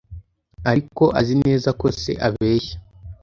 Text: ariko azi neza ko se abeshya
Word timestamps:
ariko 0.71 1.03
azi 1.19 1.33
neza 1.43 1.69
ko 1.79 1.85
se 2.01 2.11
abeshya 2.27 2.77